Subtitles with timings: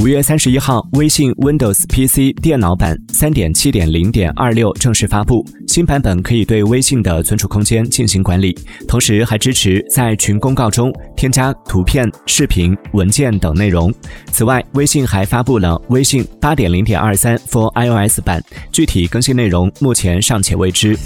[0.00, 8.58] 五月三十一号微信 windows pc 电脑版三点七点零点二六正式发布新版本可以对微信的存储空间进行管理
[8.88, 13.92] 同时还支持在群公告中添加图片视频文件等内容。
[14.32, 18.42] 此外微信还发布了微信八点零点二三 for ios 版
[18.72, 20.96] 具体更新内容目前尚且未知。